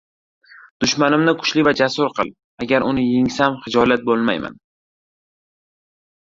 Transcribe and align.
•Dushmanimni 0.85 1.33
kuchli 1.41 1.65
va 1.67 1.73
jasur 1.79 2.09
qil. 2.19 2.31
Agar 2.65 2.87
uni 2.93 3.05
yengsam 3.11 3.59
xijolat 3.67 4.07
bo‘lmayman. 4.09 4.59